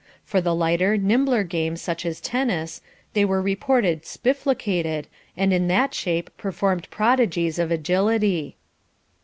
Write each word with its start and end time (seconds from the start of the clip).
For 0.25 0.41
the 0.41 0.55
lighter, 0.55 0.97
nimbler 0.97 1.43
games 1.43 1.79
such 1.79 2.07
as 2.07 2.19
tennis, 2.19 2.81
they 3.13 3.23
were 3.23 3.39
reported 3.39 4.01
"spifflocated" 4.03 5.05
and 5.37 5.53
in 5.53 5.67
that 5.67 5.93
shape 5.93 6.35
performed 6.37 6.89
prodigies 6.89 7.59
of 7.59 7.69
agility. 7.69 8.55